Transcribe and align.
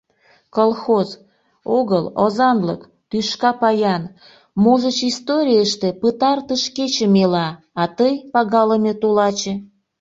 Колхоз... 0.55 1.09
огыл, 1.77 2.05
озанлык... 2.23 2.81
тӱшка 3.09 3.51
паян... 3.61 4.03
можыч, 4.63 4.97
историйыште 5.11 5.87
пытартыш 6.01 6.63
кечым 6.75 7.13
ила, 7.23 7.47
а 7.81 7.83
тый, 7.97 8.13
пагалыме 8.33 8.93
тулаче... 9.01 9.53